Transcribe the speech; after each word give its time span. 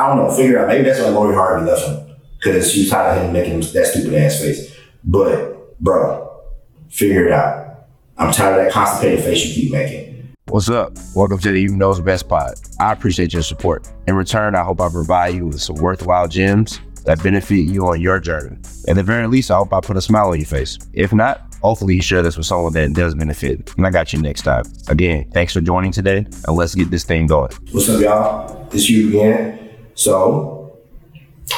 I 0.00 0.06
don't 0.06 0.16
know, 0.16 0.34
figure 0.34 0.58
out. 0.58 0.68
Maybe 0.68 0.84
that's 0.84 0.98
why 0.98 1.10
Lori 1.10 1.34
Harvey 1.34 1.66
left 1.66 1.86
him. 1.86 2.16
Cause 2.42 2.72
she 2.72 2.80
was 2.80 2.90
tired 2.90 3.18
of 3.18 3.26
him 3.26 3.34
making 3.34 3.60
that 3.60 3.86
stupid 3.86 4.14
ass 4.14 4.40
face. 4.40 4.74
But, 5.04 5.78
bro, 5.78 6.40
figure 6.88 7.26
it 7.26 7.32
out. 7.32 7.84
I'm 8.16 8.32
tired 8.32 8.58
of 8.58 8.64
that 8.64 8.72
constipated 8.72 9.22
face 9.22 9.44
you 9.44 9.54
keep 9.54 9.72
making. 9.72 10.34
What's 10.46 10.70
up? 10.70 10.96
Welcome 11.14 11.36
to 11.40 11.52
the 11.52 11.66
Hube 11.66 11.76
Knows 11.76 12.00
Best 12.00 12.30
Pod. 12.30 12.54
I 12.80 12.92
appreciate 12.92 13.34
your 13.34 13.42
support. 13.42 13.90
In 14.06 14.14
return, 14.14 14.54
I 14.54 14.62
hope 14.62 14.80
I 14.80 14.88
provide 14.88 15.34
you 15.34 15.48
with 15.48 15.60
some 15.60 15.76
worthwhile 15.76 16.28
gems 16.28 16.80
that 17.04 17.22
benefit 17.22 17.56
you 17.56 17.86
on 17.86 18.00
your 18.00 18.20
journey. 18.20 18.56
At 18.88 18.96
the 18.96 19.02
very 19.02 19.26
least, 19.26 19.50
I 19.50 19.58
hope 19.58 19.74
I 19.74 19.80
put 19.80 19.98
a 19.98 20.00
smile 20.00 20.30
on 20.30 20.38
your 20.38 20.46
face. 20.46 20.78
If 20.94 21.12
not, 21.12 21.54
hopefully 21.60 21.96
you 21.96 22.00
share 22.00 22.22
this 22.22 22.38
with 22.38 22.46
someone 22.46 22.72
that 22.72 22.94
does 22.94 23.14
benefit. 23.14 23.76
And 23.76 23.86
I 23.86 23.90
got 23.90 24.14
you 24.14 24.22
next 24.22 24.42
time. 24.44 24.64
Again, 24.88 25.30
thanks 25.34 25.52
for 25.52 25.60
joining 25.60 25.92
today, 25.92 26.24
and 26.46 26.56
let's 26.56 26.74
get 26.74 26.90
this 26.90 27.04
thing 27.04 27.26
going. 27.26 27.50
What's 27.70 27.90
up, 27.90 28.00
y'all? 28.00 28.66
It's 28.72 28.88
you 28.88 29.08
again. 29.10 29.69
So, 29.94 30.78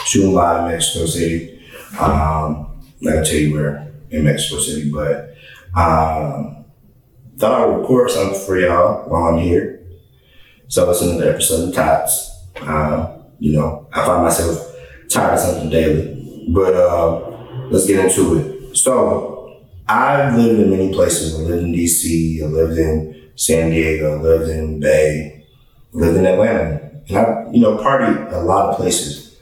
shooting 0.04 0.34
live 0.34 0.64
in 0.64 0.72
Mexico 0.72 1.06
City. 1.06 1.60
Um, 1.98 2.80
not 3.00 3.14
gonna 3.14 3.24
tell 3.24 3.36
you 3.36 3.54
where 3.54 3.92
in 4.10 4.24
Mexico 4.24 4.60
City, 4.60 4.90
but 4.90 5.34
um, 5.74 6.64
thought 7.38 7.60
I 7.60 7.66
would 7.66 7.80
record 7.80 8.10
something 8.10 8.38
for 8.40 8.58
y'all 8.58 9.08
while 9.08 9.24
I'm 9.24 9.38
here. 9.38 9.80
So 10.68 10.90
it's 10.90 11.02
another 11.02 11.30
episode 11.30 11.68
of 11.68 11.74
Tots. 11.74 12.46
Uh, 12.56 13.18
you 13.38 13.52
know, 13.52 13.88
I 13.92 14.06
find 14.06 14.22
myself 14.22 14.74
tired 15.10 15.34
of 15.34 15.40
something 15.40 15.70
daily. 15.70 16.46
But 16.48 16.74
uh, 16.74 17.20
let's 17.70 17.86
get 17.86 18.04
into 18.04 18.38
it. 18.38 18.76
So 18.76 19.62
I've 19.88 20.34
lived 20.36 20.60
in 20.60 20.70
many 20.70 20.92
places. 20.92 21.34
I 21.34 21.42
lived 21.42 21.64
in 21.64 21.72
DC, 21.72 22.42
I 22.42 22.46
lived 22.46 22.78
in 22.78 23.30
San 23.34 23.70
Diego, 23.70 24.18
I 24.18 24.22
lived 24.22 24.50
in 24.50 24.80
Bay, 24.80 25.46
I 25.94 25.96
lived 25.96 26.16
in 26.16 26.26
Atlanta. 26.26 26.81
And 27.12 27.26
I, 27.26 27.50
you 27.50 27.60
know, 27.60 27.76
partied 27.76 28.32
a 28.32 28.38
lot 28.38 28.70
of 28.70 28.76
places. 28.76 29.38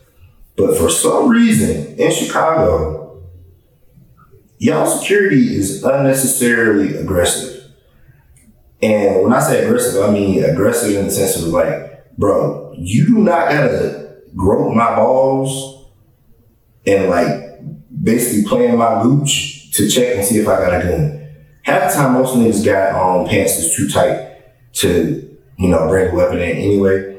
But 0.57 0.77
for 0.77 0.91
some 0.91 1.29
reason 1.29 1.99
in 1.99 2.13
Chicago, 2.13 3.23
y'all 4.59 4.87
security 4.87 5.57
is 5.57 5.85
unnecessarily 5.85 6.97
aggressive. 6.97 7.71
And 8.83 9.23
when 9.23 9.33
I 9.33 9.41
say 9.41 9.65
aggressive, 9.65 10.03
I 10.03 10.11
mean 10.11 10.43
aggressive 10.43 10.97
in 10.97 11.07
the 11.07 11.11
sense 11.11 11.37
of 11.37 11.49
like, 11.49 12.17
bro, 12.17 12.75
you 12.77 13.07
do 13.07 13.19
not 13.19 13.51
gotta 13.51 14.17
grope 14.35 14.75
my 14.75 14.97
balls 14.97 15.87
and 16.87 17.09
like 17.09 17.61
basically 18.03 18.49
playing 18.49 18.79
my 18.79 19.03
gooch 19.03 19.71
to 19.73 19.89
check 19.89 20.17
and 20.17 20.25
see 20.25 20.39
if 20.39 20.49
I 20.49 20.57
got 20.57 20.81
a 20.81 20.85
gun. 20.85 21.29
Half 21.63 21.93
the 21.93 21.97
time, 21.97 22.15
most 22.15 22.35
niggas 22.35 22.65
got 22.65 22.95
um, 22.95 23.27
pants 23.27 23.57
that's 23.57 23.77
too 23.77 23.89
tight 23.89 24.73
to, 24.75 25.39
you 25.59 25.69
know, 25.69 25.89
bring 25.89 26.11
a 26.11 26.15
weapon 26.15 26.39
in 26.39 26.57
anyway. 26.57 27.10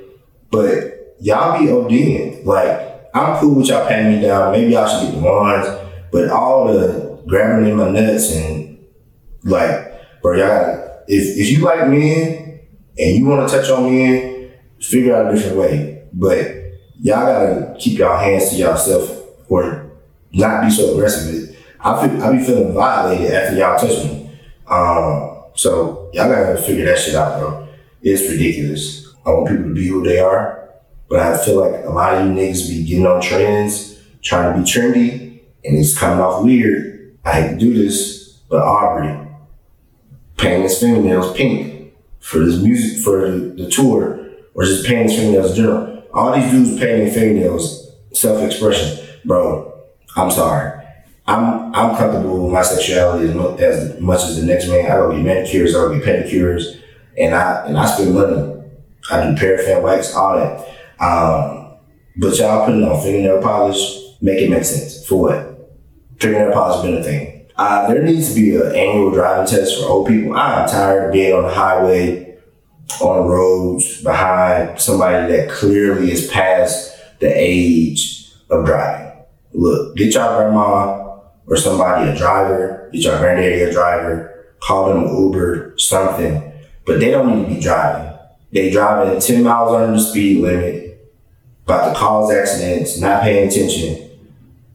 But 0.52 1.16
y'all 1.20 1.60
be 1.60 1.68
ODing. 1.68 2.46
Like, 2.46 3.10
I'm 3.14 3.40
cool 3.40 3.56
with 3.56 3.68
y'all 3.68 3.88
patting 3.88 4.16
me 4.16 4.22
down. 4.22 4.52
Maybe 4.52 4.74
y'all 4.74 4.88
should 4.88 5.12
get 5.12 5.22
the 5.22 5.26
ones. 5.26 5.68
But 6.12 6.30
all 6.30 6.72
the 6.74 7.22
grabbing 7.28 7.70
in 7.70 7.78
my 7.78 7.90
nuts 7.90 8.36
and 8.36 8.78
like, 9.44 10.22
bro, 10.22 10.38
y'all 10.38 10.92
if 11.08 11.38
if 11.38 11.50
you 11.50 11.64
like 11.64 11.88
men 11.88 12.60
and 12.98 13.18
you 13.18 13.26
want 13.26 13.50
to 13.50 13.56
touch 13.56 13.70
on 13.70 13.94
men, 13.94 14.52
figure 14.80 15.16
out 15.16 15.32
a 15.32 15.36
different 15.36 15.58
way. 15.58 16.04
But 16.14 16.48
y'all 17.00 17.26
gotta 17.26 17.76
keep 17.80 18.00
y'all 18.00 18.18
hands 18.18 18.50
to 18.50 18.56
yourself 18.56 19.26
or 19.50 19.92
not 20.32 20.64
be 20.64 20.70
so 20.70 20.94
aggressive. 20.94 21.58
I 21.80 22.08
feel 22.08 22.24
I 22.24 22.32
be 22.32 22.44
feeling 22.44 22.74
violated 22.74 23.32
after 23.32 23.58
y'all 23.58 23.80
touch 23.80 24.06
me. 24.06 24.30
Um, 24.68 25.44
so 25.56 26.10
y'all 26.14 26.30
gotta 26.30 26.62
figure 26.62 26.86
that 26.86 27.00
shit 27.00 27.16
out, 27.16 27.40
bro. 27.40 27.68
It's 28.02 28.30
ridiculous. 28.30 29.11
I 29.26 29.30
want 29.30 29.50
people 29.50 29.66
to 29.66 29.74
be 29.74 29.88
who 29.88 30.04
they 30.04 30.20
are, 30.20 30.70
but 31.10 31.20
I 31.20 31.38
feel 31.44 31.60
like 31.60 31.86
a 31.86 31.90
lot 31.90 32.16
of 32.16 32.28
you 32.28 32.34
niggas 32.34 32.70
be 32.70 32.84
getting 32.86 33.06
on 33.06 33.22
trends, 33.22 34.00
trying 34.22 34.54
to 34.54 34.60
be 34.60 34.66
trendy, 34.66 35.42
and 35.64 35.78
it's 35.78 35.98
coming 35.98 36.20
off 36.20 36.44
weird. 36.44 37.18
I 37.24 37.34
hate 37.34 37.50
to 37.50 37.58
do 37.58 37.74
this, 37.74 38.40
but 38.50 38.62
Aubrey 38.62 39.28
painting 40.38 40.64
his 40.64 40.80
fingernails 40.80 41.36
pink 41.38 41.94
for 42.20 42.40
this 42.40 42.62
music 42.62 43.04
for 43.04 43.30
the, 43.30 43.38
the 43.64 43.70
tour, 43.70 44.28
or 44.56 44.64
just 44.64 44.86
painting 44.86 45.10
his 45.10 45.16
fingernails 45.16 45.52
in 45.52 45.56
general. 45.58 46.04
All 46.14 46.34
these 46.34 46.50
dudes 46.52 46.80
painting 46.80 47.14
fingernails, 47.14 47.92
self-expression 48.14 49.08
bro, 49.24 49.74
I'm 50.16 50.32
sorry. 50.32 50.80
I'm 51.28 51.74
I'm 51.76 51.96
comfortable 51.96 52.44
with 52.44 52.54
my 52.54 52.64
sexuality 52.64 53.30
as, 53.30 53.36
much 53.36 53.60
as 53.62 54.00
much 54.00 54.24
as 54.24 54.40
the 54.40 54.46
next 54.46 54.68
man. 54.68 54.86
I 54.86 54.96
go 54.96 55.12
get 55.12 55.24
manicures, 55.24 55.76
I 55.76 55.80
go 55.80 55.94
get 55.94 56.04
pedicures, 56.04 56.82
and 57.18 57.36
I 57.36 57.68
and 57.68 57.78
I 57.78 57.86
spend 57.86 58.16
money. 58.16 58.61
I 59.10 59.30
do 59.30 59.36
paraffin 59.36 59.84
wax, 59.84 60.14
all 60.16 60.36
that. 60.36 60.68
Um, 61.04 61.78
but 62.18 62.38
y'all 62.38 62.66
putting 62.66 62.84
on 62.84 63.02
fingernail 63.02 63.42
polish, 63.42 64.00
make 64.22 64.40
it 64.40 64.50
make 64.50 64.64
sense. 64.64 65.06
For 65.06 65.22
what? 65.22 65.80
Fingernail 66.20 66.54
polish 66.54 66.84
been 66.84 66.98
a 66.98 67.04
thing. 67.04 67.48
Uh, 67.56 67.88
there 67.88 68.04
needs 68.04 68.30
to 68.30 68.36
be 68.36 68.56
an 68.56 68.76
annual 68.76 69.12
driving 69.12 69.48
test 69.48 69.80
for 69.80 69.88
old 69.88 70.08
people. 70.08 70.34
I'm 70.34 70.68
tired 70.68 71.08
of 71.08 71.14
being 71.14 71.34
on 71.34 71.44
the 71.44 71.54
highway, 71.54 72.38
on 73.02 73.28
roads 73.28 74.04
behind 74.04 74.80
somebody 74.80 75.32
that 75.32 75.50
clearly 75.50 76.12
is 76.12 76.30
past 76.30 76.96
the 77.20 77.32
age 77.34 78.32
of 78.50 78.66
driving 78.66 79.12
look, 79.54 79.96
get 79.96 80.14
your 80.14 80.36
grandma 80.36 81.20
or 81.48 81.58
somebody 81.58 82.10
a 82.10 82.16
driver, 82.16 82.90
get 82.94 83.04
your 83.04 83.18
granddaddy 83.20 83.62
a 83.62 83.72
driver, 83.72 84.56
call 84.62 84.90
them 84.90 85.08
Uber, 85.08 85.74
something. 85.78 86.52
But 86.86 87.00
they 87.00 87.12
don't 87.12 87.36
need 87.36 87.50
to 87.50 87.56
be 87.56 87.62
driving. 87.62 88.11
They 88.52 88.70
driving 88.70 89.20
10 89.20 89.44
miles 89.44 89.74
under 89.74 89.94
the 89.94 90.00
speed 90.00 90.42
limit, 90.42 91.10
about 91.66 91.94
to 91.94 92.00
cause 92.00 92.32
accidents, 92.32 93.00
not 93.00 93.24
paying 93.24 93.48
attention. 93.48 94.10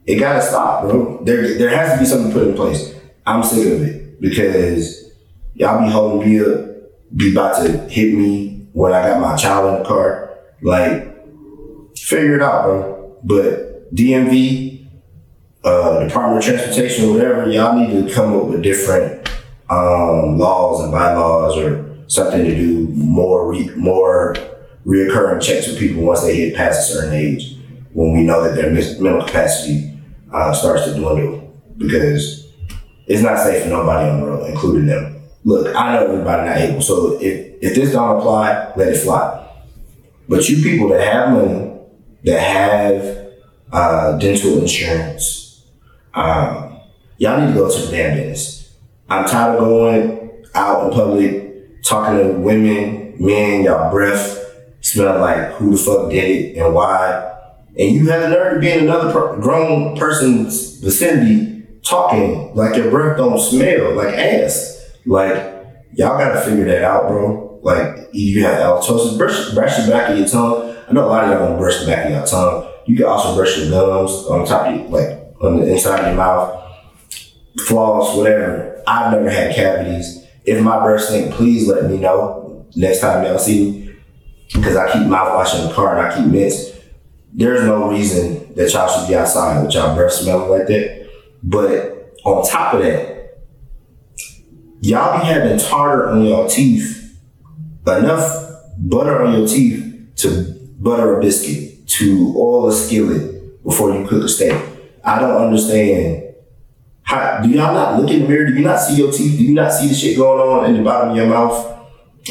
It 0.06 0.16
gotta 0.16 0.41
stop, 0.41 0.82
bro. 0.82 1.22
There, 1.25 1.59
there 1.59 1.69
has 1.69 1.92
to 1.92 1.98
be 1.98 2.04
something 2.04 2.32
put 2.32 2.48
in 2.48 2.54
place. 2.54 2.94
I'm 3.26 3.42
sick 3.42 3.66
of 3.72 3.82
it 3.82 4.20
because 4.20 5.10
y'all 5.54 5.84
be 5.84 5.91
holding 5.91 6.28
me 6.28 6.41
up, 6.41 6.70
be 7.15 7.32
about 7.32 7.62
to 7.62 7.88
hit 7.88 8.15
me 8.15 8.69
when 8.72 8.92
I 8.92 9.09
got 9.09 9.20
my 9.20 9.36
child 9.36 9.75
in 9.75 9.82
the 9.82 9.88
car. 9.88 10.38
Like, 10.62 11.16
figure 11.97 12.36
it 12.36 12.42
out, 12.42 12.65
bro. 12.65 13.19
But 13.25 13.94
DMV, 13.94 14.86
uh, 15.65 16.04
Department 16.04 16.38
of 16.38 16.44
Transportation, 16.44 17.12
whatever, 17.12 17.50
y'all 17.50 17.76
need 17.76 18.06
to 18.06 18.15
come 18.15 18.36
up 18.36 18.44
with 18.44 18.62
different 18.62 19.28
um, 19.69 20.38
laws 20.38 20.82
and 20.82 20.92
bylaws 20.92 21.56
or 21.56 21.85
something 22.06 22.44
to 22.44 22.54
do 22.54 22.88
more 22.88 23.50
re- 23.50 23.74
more 23.76 24.34
reoccurring 24.84 25.42
checks 25.42 25.66
with 25.66 25.78
people 25.78 26.02
once 26.02 26.22
they 26.22 26.36
hit 26.36 26.54
past 26.54 26.90
a 26.90 26.94
certain 26.94 27.14
age 27.14 27.56
when 27.92 28.12
we 28.12 28.22
know 28.22 28.42
that 28.44 28.54
their 28.54 28.70
mental 28.70 29.24
capacity 29.24 29.92
uh, 30.32 30.52
starts 30.52 30.84
to 30.84 30.94
dwindle 30.94 31.52
because 31.78 32.52
it's 33.06 33.22
not 33.22 33.38
safe 33.38 33.62
for 33.62 33.68
nobody 33.70 34.08
on 34.10 34.20
the 34.20 34.26
road, 34.26 34.50
including 34.50 34.86
them. 34.86 35.22
Look, 35.44 35.74
I 35.76 35.94
know 35.94 36.12
everybody 36.12 36.48
not 36.48 36.58
able, 36.58 36.82
so 36.82 37.18
if, 37.20 37.54
if 37.62 37.74
this 37.74 37.92
don't 37.92 38.18
apply, 38.18 38.72
let 38.76 38.88
it 38.88 38.98
fly. 38.98 39.48
But 40.28 40.48
you 40.48 40.62
people 40.62 40.88
that 40.88 41.00
have 41.00 41.32
money, 41.32 41.72
that 42.24 42.40
have 42.40 43.28
uh, 43.72 44.18
dental 44.18 44.58
insurance. 44.60 45.64
Um, 46.14 46.80
y'all 47.18 47.40
need 47.40 47.52
to 47.52 47.54
go 47.54 47.70
to 47.70 47.86
the 47.86 47.92
damn 47.92 48.16
dentist. 48.16 48.72
I'm 49.08 49.26
tired 49.26 49.54
of 49.54 49.60
going 49.60 50.44
out 50.54 50.86
in 50.86 50.92
public, 50.92 51.55
talking 51.86 52.19
to 52.19 52.32
women, 52.38 53.14
men, 53.19 53.64
y'all 53.64 53.91
breath 53.91 54.42
smell 54.80 55.20
like 55.20 55.52
who 55.52 55.72
the 55.72 55.76
fuck 55.76 56.10
did 56.10 56.24
it 56.24 56.58
and 56.58 56.74
why. 56.74 57.32
And 57.78 57.92
you 57.92 58.08
have 58.10 58.22
the 58.22 58.28
nerve 58.30 58.54
to 58.54 58.60
be 58.60 58.70
in 58.70 58.84
another 58.84 59.12
per- 59.12 59.36
grown 59.41 59.97
person's 59.97 60.78
vicinity 60.78 61.66
talking 61.82 62.54
like 62.54 62.76
your 62.76 62.91
breath 62.91 63.19
don't 63.19 63.38
smell 63.38 63.94
like 63.94 64.14
ass. 64.14 64.72
Like, 65.04 65.36
y'all 65.94 66.19
gotta 66.19 66.41
figure 66.41 66.64
that 66.66 66.82
out, 66.82 67.08
bro. 67.08 67.60
Like, 67.62 68.08
you 68.12 68.42
have 68.44 68.58
halitosis, 68.58 69.18
brush, 69.18 69.54
brush 69.54 69.76
the 69.76 69.91
back 69.91 70.10
of 70.10 70.18
your 70.18 70.28
tongue. 70.28 70.76
I 70.88 70.92
know 70.92 71.06
a 71.06 71.08
lot 71.08 71.24
of 71.24 71.30
y'all 71.30 71.48
don't 71.48 71.58
brush 71.58 71.80
the 71.80 71.86
back 71.86 72.06
of 72.06 72.12
your 72.12 72.26
tongue 72.26 72.72
you 72.86 72.97
can 72.97 73.06
also 73.06 73.34
brush 73.34 73.59
your 73.59 73.71
gums 73.71 74.12
on 74.27 74.47
top 74.47 74.66
of 74.66 74.74
your, 74.74 74.88
like 74.88 75.34
on 75.42 75.60
the 75.60 75.72
inside 75.72 76.00
of 76.00 76.06
your 76.06 76.16
mouth, 76.16 76.62
floss, 77.66 78.16
whatever. 78.16 78.83
I've 78.86 79.12
never 79.12 79.28
had 79.28 79.54
cavities. 79.54 80.24
If 80.47 80.63
my 80.63 80.83
breath 80.83 81.03
stink, 81.03 81.34
please 81.34 81.66
let 81.66 81.91
me 81.91 81.98
know 81.98 82.66
next 82.77 83.01
time 83.01 83.25
y'all 83.25 83.39
see 83.39 83.71
me. 83.71 83.95
Because 84.54 84.77
I 84.77 84.93
keep 84.93 85.03
mouthwash 85.03 85.60
in 85.60 85.66
the 85.69 85.75
car 85.75 85.98
and 85.98 86.07
I 86.07 86.16
keep 86.16 86.27
mints. 86.27 86.71
There's 87.33 87.65
no 87.65 87.91
reason 87.91 88.54
that 88.54 88.72
y'all 88.72 88.89
should 88.89 89.09
be 89.09 89.16
outside 89.16 89.63
with 89.63 89.75
y'all 89.75 89.95
breath 89.97 90.13
smelling 90.13 90.48
like 90.48 90.69
that. 90.69 91.10
But 91.43 92.15
on 92.25 92.47
top 92.47 92.75
of 92.75 92.83
that, 92.83 93.41
y'all 94.81 95.19
be 95.19 95.27
having 95.27 95.59
tartar 95.59 96.09
on 96.10 96.25
your 96.25 96.48
teeth, 96.48 97.19
enough 97.87 98.47
butter 98.78 99.25
on 99.25 99.39
your 99.39 99.48
teeth 99.48 100.13
to 100.16 100.54
butter 100.78 101.19
a 101.19 101.21
biscuit 101.21 101.87
to 101.89 102.34
oil 102.37 102.69
a 102.69 102.72
skillet 102.72 103.63
before 103.65 103.95
you 103.95 104.07
cook 104.07 104.22
a 104.25 104.28
steak. 104.28 104.60
I 105.04 105.19
don't 105.19 105.43
understand. 105.43 106.25
How, 107.06 107.41
do 107.41 107.48
y'all 107.48 107.72
not 107.72 108.00
look 108.00 108.10
in 108.10 108.22
the 108.22 108.28
mirror? 108.28 108.47
Do 108.47 108.54
you 108.54 108.62
not 108.62 108.80
see 108.80 108.97
your 108.97 109.12
teeth? 109.12 109.38
Do 109.38 109.44
you 109.44 109.54
not 109.54 109.72
see 109.72 109.86
the 109.86 109.94
shit 109.94 110.16
going 110.16 110.41
on 110.41 110.68
in 110.68 110.76
the 110.76 110.82
bottom 110.82 111.10
of 111.10 111.16
your 111.16 111.26
mouth? 111.26 111.54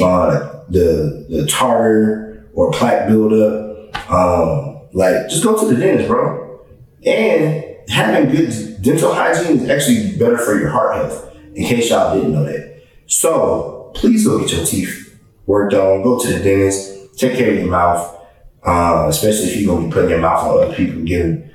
Uh, 0.02 0.64
the 0.70 1.26
the 1.30 1.48
tartar 1.48 2.50
or 2.54 2.72
plaque 2.74 3.08
buildup. 3.08 4.12
Um, 4.12 4.82
like 4.92 5.30
just 5.30 5.46
go 5.46 5.58
to 5.58 5.74
the 5.74 5.80
dentist, 5.80 6.10
bro. 6.10 6.60
And 7.06 7.64
having 7.88 8.30
good 8.30 8.82
dental 8.82 9.14
hygiene 9.14 9.60
is 9.60 9.70
actually 9.70 10.18
better 10.18 10.38
for 10.38 10.60
your 10.60 10.70
heart 10.70 10.96
health. 10.96 11.34
In 11.56 11.66
case 11.66 11.90
y'all 11.90 12.14
didn't 12.14 12.34
know 12.34 12.44
that. 12.44 12.84
So 13.08 13.94
please 13.96 14.28
go 14.28 14.40
get 14.40 14.52
your 14.52 14.66
teeth 14.66 15.18
worked 15.46 15.74
on. 15.74 16.04
Go 16.04 16.20
to 16.20 16.28
the 16.28 16.44
dentist. 16.44 17.18
Take 17.18 17.38
care 17.38 17.52
of 17.52 17.60
your 17.60 17.68
mouth. 17.68 18.14
Uh, 18.62 19.06
especially 19.08 19.46
if 19.46 19.56
you're 19.56 19.74
gonna 19.74 19.88
be 19.88 19.94
putting 19.94 20.10
your 20.10 20.20
mouth 20.20 20.44
on 20.44 20.64
other 20.64 20.76
people, 20.76 21.02
giving 21.04 21.50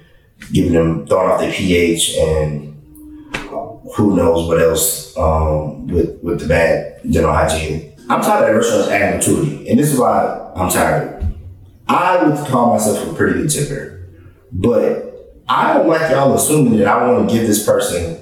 giving 0.53 0.73
them 0.73 1.07
throwing 1.07 1.31
off 1.31 1.41
their 1.41 1.53
pH 1.53 2.17
and 2.17 2.70
who 3.97 4.17
knows 4.17 4.49
what 4.49 4.61
else 4.61 5.17
um, 5.17 5.87
with 5.87 6.19
with 6.23 6.41
the 6.41 6.49
bad 6.49 7.01
dental 7.11 7.33
hygiene. 7.33 7.95
I'm 8.09 8.23
tired 8.23 8.51
of 8.51 8.57
restaurants 8.57 8.89
adding 8.89 9.21
gratuity, 9.21 9.69
and 9.69 9.79
this 9.79 9.93
is 9.93 9.99
why 9.99 10.53
I'm 10.57 10.71
tired. 10.71 11.27
I 11.89 12.23
would 12.23 12.47
call 12.47 12.73
myself 12.73 13.09
a 13.09 13.15
pretty 13.15 13.41
good 13.41 13.51
tipper, 13.51 14.09
but 14.53 15.43
I 15.49 15.75
don't 15.75 15.89
like 15.89 16.11
y'all 16.11 16.35
assuming 16.35 16.79
that 16.79 16.89
I 16.89 17.11
want 17.11 17.29
to 17.29 17.35
give 17.35 17.47
this 17.47 17.65
person 17.65 18.21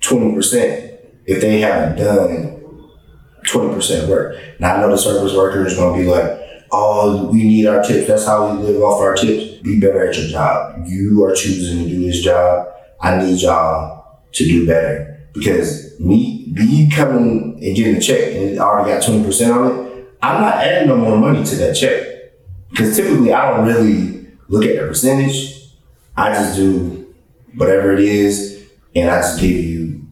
twenty 0.00 0.34
percent 0.34 1.00
if 1.26 1.40
they 1.40 1.60
haven't 1.60 1.96
done 1.98 2.88
twenty 3.46 3.74
percent 3.74 4.08
work. 4.08 4.36
Now 4.58 4.76
I 4.76 4.80
know 4.80 4.90
the 4.90 4.98
service 4.98 5.34
worker 5.34 5.66
is 5.66 5.74
going 5.74 5.98
to 5.98 6.04
be 6.04 6.10
like, 6.10 6.40
"Oh, 6.70 7.30
we 7.30 7.42
need 7.42 7.66
our 7.66 7.82
tips. 7.82 8.08
That's 8.08 8.26
how 8.26 8.54
we 8.54 8.62
live 8.62 8.82
off 8.82 9.00
our 9.00 9.14
tips." 9.14 9.60
Be 9.62 9.78
better 9.78 10.06
at 10.08 10.16
your 10.16 10.28
job. 10.28 10.86
You 10.86 11.24
are 11.24 11.34
choosing 11.34 11.84
to 11.84 11.88
do 11.88 12.00
this 12.00 12.22
job. 12.22 12.66
I 13.00 13.22
need 13.22 13.40
y'all 13.40 14.01
to 14.32 14.44
do 14.44 14.66
better. 14.66 15.28
Because 15.32 15.98
me, 15.98 16.46
me 16.52 16.90
coming 16.90 17.58
and 17.62 17.76
getting 17.76 17.96
a 17.96 18.00
check 18.00 18.34
and 18.34 18.50
it 18.50 18.58
already 18.58 18.90
got 18.90 19.02
20% 19.02 19.54
on 19.54 19.70
it, 19.70 20.08
I'm 20.22 20.40
not 20.40 20.56
adding 20.56 20.88
no 20.88 20.96
more 20.96 21.16
money 21.16 21.44
to 21.44 21.56
that 21.56 21.74
check. 21.74 22.06
Because 22.70 22.96
typically 22.96 23.32
I 23.32 23.50
don't 23.50 23.66
really 23.66 24.28
look 24.48 24.64
at 24.64 24.80
the 24.80 24.86
percentage. 24.86 25.70
I 26.16 26.32
just 26.32 26.56
do 26.56 27.14
whatever 27.54 27.92
it 27.92 28.00
is 28.00 28.64
and 28.94 29.10
I 29.10 29.20
just 29.20 29.40
give 29.40 29.50
you, 29.50 30.06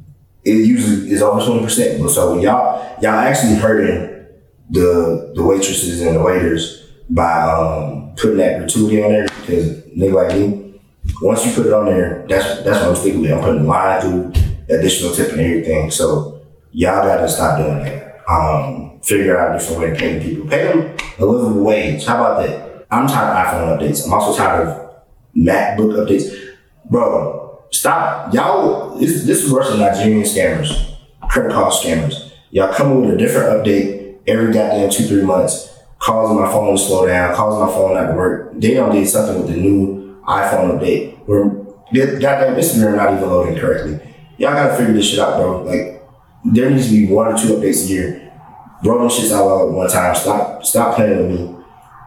it 0.44 0.52
usually 0.52 1.10
is 1.10 1.22
over 1.22 1.40
20%. 1.40 2.08
So 2.10 2.38
y'all, 2.40 2.96
y'all 3.02 3.12
actually 3.12 3.56
hurting 3.56 4.26
the, 4.70 5.32
the 5.34 5.42
waitresses 5.42 6.00
and 6.00 6.16
the 6.16 6.22
waiters 6.22 6.88
by 7.10 7.42
um, 7.42 8.14
putting 8.16 8.38
that 8.38 8.58
gratuity 8.58 9.02
on 9.02 9.10
there 9.10 9.24
because 9.24 9.82
nigga 9.88 10.14
like 10.14 10.36
me, 10.36 10.69
once 11.22 11.46
you 11.46 11.52
put 11.52 11.66
it 11.66 11.72
on 11.72 11.86
there, 11.86 12.24
that's 12.28 12.62
that's 12.62 12.80
what 12.80 12.88
I'm 12.88 12.96
sticking 12.96 13.20
with. 13.22 13.32
I'm 13.32 13.40
putting 13.40 13.66
line 13.66 14.00
through 14.00 14.32
additional 14.68 15.14
tip 15.14 15.32
and 15.32 15.40
everything. 15.40 15.90
So 15.90 16.42
y'all 16.72 17.02
gotta 17.06 17.28
stop 17.28 17.58
doing 17.58 17.82
that. 17.84 18.22
Um, 18.28 19.00
figure 19.02 19.38
out 19.38 19.54
a 19.54 19.58
different 19.58 19.80
way 19.80 19.90
to 19.90 19.96
pay 19.96 20.18
the 20.18 20.24
people. 20.24 20.48
Pay 20.48 20.64
them 20.64 20.96
a 21.18 21.24
livable 21.24 21.64
wage. 21.64 22.04
How 22.04 22.16
about 22.16 22.46
that? 22.46 22.86
I'm 22.90 23.06
tired 23.06 23.36
of 23.36 23.46
iPhone 23.46 23.78
updates. 23.78 24.04
I'm 24.04 24.12
also 24.12 24.36
tired 24.36 24.68
of 24.68 24.90
MacBook 25.36 25.94
updates. 25.94 26.36
Bro, 26.88 27.64
stop. 27.70 28.32
Y'all, 28.34 28.98
this, 28.98 29.24
this 29.24 29.44
is 29.44 29.52
worse 29.52 29.68
than 29.68 29.78
Nigerian 29.78 30.22
scammers, 30.22 30.96
credit 31.28 31.52
card 31.52 31.72
scammers. 31.72 32.32
Y'all 32.50 32.72
come 32.72 33.00
with 33.00 33.14
a 33.14 33.16
different 33.16 33.48
update 33.48 34.18
every 34.26 34.52
goddamn 34.52 34.90
two, 34.90 35.04
three 35.04 35.22
months, 35.22 35.78
causing 35.98 36.40
my 36.40 36.50
phone 36.50 36.76
to 36.76 36.82
slow 36.82 37.06
down, 37.06 37.34
causing 37.34 37.60
my 37.60 37.72
phone 37.72 37.94
not 37.94 38.08
to 38.10 38.16
work. 38.16 38.52
They 38.54 38.74
don't 38.74 38.92
did 38.92 39.08
something 39.08 39.42
with 39.42 39.52
the 39.52 39.60
new 39.60 39.99
iPhone 40.26 40.78
update 40.78 41.18
where 41.26 41.48
goddamn 41.92 42.56
Instagram 42.56 42.96
not 42.96 43.12
even 43.12 43.28
loading 43.28 43.58
correctly. 43.58 44.00
Y'all 44.38 44.52
gotta 44.52 44.76
figure 44.76 44.94
this 44.94 45.10
shit 45.10 45.18
out, 45.18 45.36
bro. 45.36 45.62
Like 45.62 46.02
there 46.44 46.70
needs 46.70 46.88
to 46.88 46.92
be 46.92 47.12
one 47.12 47.32
or 47.32 47.36
two 47.36 47.48
updates 47.48 47.84
a 47.84 47.88
year. 47.88 48.32
Rolling 48.84 49.08
shits 49.08 49.32
out 49.32 49.42
all 49.42 49.68
at 49.68 49.74
one 49.74 49.88
time. 49.88 50.14
Stop 50.14 50.64
stop 50.64 50.96
playing 50.96 51.16
with 51.18 51.40
me. 51.40 51.56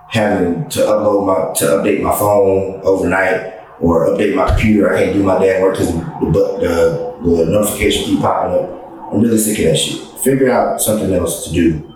Having 0.09 0.69
to 0.69 0.79
upload 0.79 1.25
my 1.27 1.53
to 1.59 1.65
update 1.65 2.01
my 2.01 2.17
phone 2.17 2.81
overnight 2.83 3.53
or 3.79 4.07
update 4.07 4.35
my 4.35 4.47
computer. 4.47 4.93
I 4.93 5.03
can't 5.03 5.13
do 5.13 5.23
my 5.23 5.37
damn 5.39 5.61
work 5.61 5.73
because 5.73 5.93
the, 5.93 6.57
the 7.21 7.29
the 7.29 7.45
notification 7.45 8.05
keep 8.05 8.19
popping 8.19 8.53
up. 8.53 9.13
I'm 9.13 9.21
really 9.21 9.37
sick 9.37 9.59
of 9.59 9.65
that 9.65 9.77
shit. 9.77 10.01
Figure 10.19 10.49
out 10.49 10.81
something 10.81 11.13
else 11.13 11.45
to 11.47 11.53
do. 11.53 11.93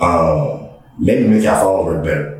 Um, 0.00 0.68
maybe 0.98 1.26
make 1.26 1.42
your 1.42 1.54
phone 1.54 1.86
work 1.86 2.04
better 2.04 2.38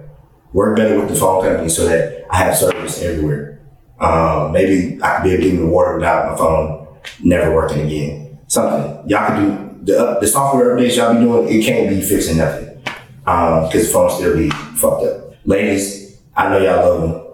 work 0.52 0.76
better 0.76 0.98
with 0.98 1.08
the 1.08 1.14
phone 1.14 1.44
company 1.44 1.68
so 1.68 1.86
that 1.86 2.17
I 2.30 2.36
have 2.38 2.56
service 2.56 3.02
everywhere. 3.02 3.60
Um, 4.00 4.52
maybe 4.52 5.02
I 5.02 5.16
could 5.16 5.24
be 5.24 5.30
able 5.30 5.42
to 5.42 5.50
give 5.50 5.60
the 5.60 5.66
water 5.66 5.96
without 5.96 6.30
my 6.30 6.36
phone 6.36 6.98
never 7.22 7.54
working 7.54 7.86
again. 7.86 8.38
Something 8.46 9.08
y'all 9.08 9.28
could 9.28 9.84
do. 9.86 9.92
The, 9.92 9.98
uh, 9.98 10.20
the 10.20 10.26
software 10.26 10.76
updates 10.76 10.96
y'all 10.96 11.14
be 11.14 11.20
doing, 11.20 11.48
it 11.48 11.64
can't 11.64 11.88
be 11.88 12.02
fixing 12.02 12.36
nothing 12.36 12.78
because 13.20 13.74
um, 13.74 13.80
the 13.80 13.84
phone 13.84 14.10
still 14.10 14.36
be 14.36 14.50
fucked 14.50 15.04
up. 15.04 15.34
Ladies, 15.44 16.18
I 16.36 16.48
know 16.50 16.58
y'all 16.58 16.98
love 16.98 17.10
him. 17.10 17.24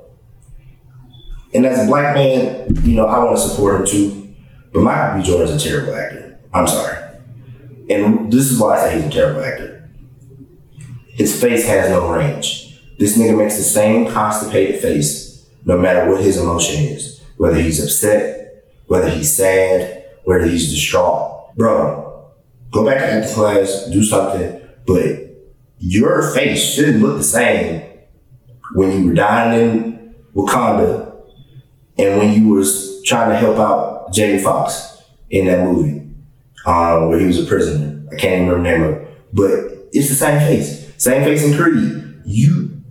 And 1.54 1.66
as 1.66 1.84
a 1.84 1.86
black 1.86 2.14
man, 2.14 2.74
you 2.84 2.96
know, 2.96 3.06
I 3.06 3.22
want 3.24 3.36
to 3.36 3.42
support 3.42 3.80
him 3.80 3.86
too. 3.86 4.34
But 4.72 4.82
Michael 4.82 5.20
B. 5.20 5.26
Jordan's 5.26 5.64
a 5.64 5.68
terrible 5.68 5.94
actor. 5.94 6.38
I'm 6.52 6.66
sorry. 6.66 6.98
And 7.90 8.32
this 8.32 8.50
is 8.50 8.58
why 8.58 8.76
I 8.76 8.88
say 8.88 8.96
he's 8.96 9.06
a 9.06 9.10
terrible 9.10 9.44
actor. 9.44 9.90
His 11.08 11.40
face 11.40 11.66
has 11.66 11.90
no 11.90 12.12
range 12.12 12.63
this 12.98 13.18
nigga 13.18 13.36
makes 13.36 13.56
the 13.56 13.62
same 13.62 14.10
constipated 14.10 14.80
face 14.80 15.46
no 15.64 15.78
matter 15.78 16.10
what 16.10 16.20
his 16.20 16.36
emotion 16.36 16.84
is. 16.84 17.22
Whether 17.36 17.60
he's 17.60 17.82
upset, 17.82 18.64
whether 18.86 19.08
he's 19.08 19.34
sad, 19.34 20.04
whether 20.24 20.44
he's 20.44 20.70
distraught. 20.70 21.56
Bro, 21.56 22.30
go 22.70 22.84
back 22.84 23.00
acting 23.00 23.34
class, 23.34 23.86
do 23.90 24.02
something, 24.02 24.60
but 24.86 25.24
your 25.78 26.32
face 26.34 26.62
shouldn't 26.62 27.02
look 27.02 27.18
the 27.18 27.24
same 27.24 27.82
when 28.74 28.92
you 28.92 29.08
were 29.08 29.14
dying 29.14 29.60
in 29.60 30.14
Wakanda 30.34 31.14
and 31.98 32.18
when 32.18 32.32
you 32.32 32.48
was 32.48 33.02
trying 33.04 33.30
to 33.30 33.36
help 33.36 33.58
out 33.58 34.12
Jamie 34.12 34.42
Foxx 34.42 35.02
in 35.30 35.46
that 35.46 35.64
movie 35.64 36.04
um, 36.66 37.08
where 37.08 37.18
he 37.18 37.26
was 37.26 37.38
a 37.38 37.46
prisoner. 37.46 38.02
I 38.12 38.16
can't 38.16 38.42
even 38.42 38.48
remember 38.48 38.62
the 38.62 38.70
name 38.70 38.82
of 38.82 39.02
it. 39.02 39.18
But 39.32 39.88
it's 39.92 40.08
the 40.08 40.14
same 40.14 40.38
face. 40.40 40.92
Same 40.96 41.24
face 41.24 41.44
in 41.44 41.56
Creed. 41.56 42.22
You 42.24 42.82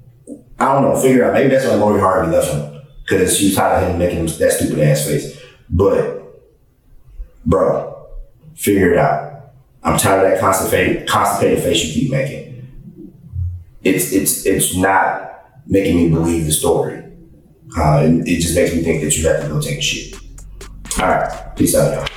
I 0.59 0.73
don't 0.73 0.83
know, 0.83 0.99
figure 0.99 1.25
out. 1.25 1.33
Maybe 1.33 1.49
that's 1.49 1.65
why 1.65 1.75
Lori 1.75 1.99
Harvey 1.99 2.31
left 2.31 2.53
him. 2.53 2.81
Because 3.03 3.37
she 3.37 3.47
was 3.47 3.55
tired 3.55 3.83
of 3.83 3.89
him 3.89 3.99
making 3.99 4.25
that 4.25 4.51
stupid 4.51 4.79
ass 4.79 5.05
face. 5.05 5.39
But, 5.69 6.41
bro, 7.45 8.07
figure 8.55 8.93
it 8.93 8.97
out. 8.97 9.51
I'm 9.83 9.97
tired 9.97 10.25
of 10.25 10.31
that 10.31 10.39
constipated, 10.39 11.07
constipated 11.07 11.63
face 11.63 11.83
you 11.83 11.93
keep 11.93 12.11
making. 12.11 12.53
It's 13.83 14.13
it's 14.13 14.45
it's 14.45 14.77
not 14.77 15.43
making 15.67 15.97
me 15.97 16.09
believe 16.09 16.45
the 16.45 16.53
story. 16.53 17.03
Uh, 17.77 18.03
it, 18.05 18.27
it 18.27 18.39
just 18.39 18.55
makes 18.55 18.73
me 18.73 18.81
think 18.81 19.03
that 19.03 19.17
you 19.17 19.27
have 19.27 19.41
to 19.41 19.49
go 19.49 19.59
take 19.59 19.79
a 19.79 19.81
shit. 19.81 20.15
All 20.99 21.07
right, 21.07 21.55
peace 21.57 21.75
out, 21.75 21.93
y'all. 21.93 22.07